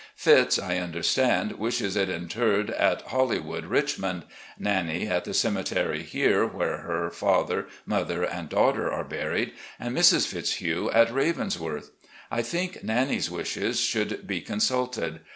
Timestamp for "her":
6.77-7.11